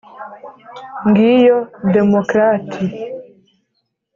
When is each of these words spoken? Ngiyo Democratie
Ngiyo 1.07 1.57
Democratie 1.91 2.91